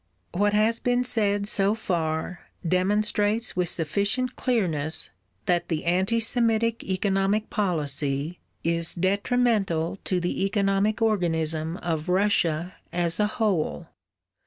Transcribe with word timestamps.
What 0.31 0.53
has 0.55 0.79
been 0.79 1.03
said 1.03 1.47
so 1.47 1.75
far 1.75 2.47
demonstrates 2.67 3.55
with 3.55 3.69
sufficient 3.69 4.35
clearness 4.35 5.11
that 5.45 5.67
the 5.69 5.85
anti 5.85 6.19
Semitic 6.19 6.83
economic 6.83 7.51
policy 7.51 8.39
is 8.63 8.95
detrimental 8.95 9.99
to 10.05 10.19
the 10.19 10.43
economic 10.43 11.03
organism 11.03 11.77
of 11.77 12.09
Russia 12.09 12.73
as 12.91 13.19
a 13.19 13.27
whole. 13.27 13.89